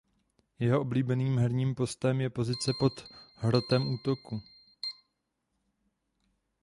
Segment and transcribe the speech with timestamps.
[0.59, 3.03] Jeho oblíbeným herním postem je pozice pod
[3.35, 4.41] hrotem útoku.